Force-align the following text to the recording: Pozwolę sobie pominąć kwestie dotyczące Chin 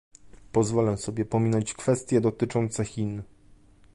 Pozwolę 0.51 0.97
sobie 0.97 1.25
pominąć 1.25 1.73
kwestie 1.73 2.21
dotyczące 2.21 2.85
Chin 2.85 3.23